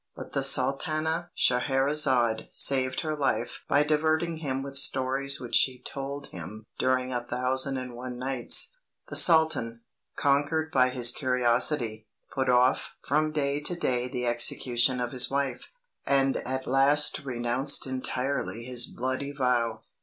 [0.15, 6.25] But the Sultana Scheherazade saved her life by diverting him with stories which she told
[6.31, 8.71] him during a thousand and one nights.
[9.09, 9.81] The Sultan,
[10.15, 15.67] conquered by his curiosity, put off from day to day the execution of his wife,
[16.03, 19.83] and at last renounced entirely his bloody vow.